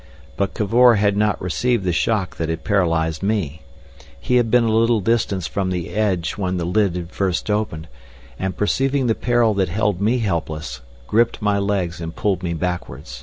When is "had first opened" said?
6.95-7.87